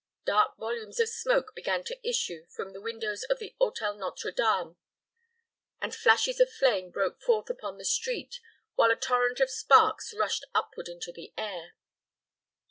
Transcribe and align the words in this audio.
Dark 0.25 0.57
volumes 0.57 0.99
of 0.99 1.09
smoke 1.09 1.53
began 1.53 1.83
to 1.83 2.01
issue 2.09 2.47
from 2.47 2.73
the 2.73 2.81
windows 2.81 3.21
of 3.29 3.37
the 3.37 3.55
Hôtel 3.61 3.99
Nôtre 3.99 4.35
Dame, 4.35 4.75
and 5.79 5.93
flashes 5.93 6.39
of 6.39 6.49
flame 6.51 6.89
broke 6.89 7.21
forth 7.21 7.51
upon 7.51 7.77
the 7.77 7.85
street, 7.85 8.39
while 8.73 8.89
a 8.89 8.95
torrent 8.95 9.39
of 9.39 9.51
sparks 9.51 10.11
rushed 10.15 10.43
upward 10.55 10.87
into 10.87 11.11
the 11.11 11.31
air. 11.37 11.75